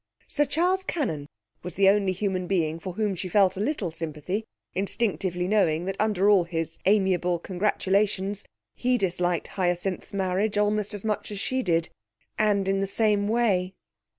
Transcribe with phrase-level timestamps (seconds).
[0.27, 1.27] Sir Charles Cannon
[1.61, 5.95] was the only human being for whom she felt a little sympathy, instinctively knowing that
[6.01, 8.43] under all his amiable congratulations
[8.73, 11.89] he disliked Hyacinth's marriage almost as much as she did,
[12.39, 13.75] and in the same way.